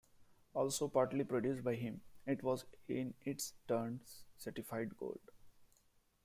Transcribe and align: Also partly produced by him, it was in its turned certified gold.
Also 0.55 0.87
partly 0.87 1.23
produced 1.23 1.63
by 1.63 1.75
him, 1.75 2.01
it 2.25 2.41
was 2.41 2.65
in 2.87 3.13
its 3.23 3.53
turned 3.67 3.99
certified 4.35 4.97
gold. 4.97 5.19